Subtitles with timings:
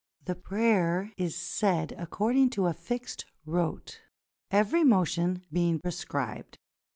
[0.25, 4.01] The prayer is said according to a fixed rote,
[4.49, 6.57] every motion being prescribed.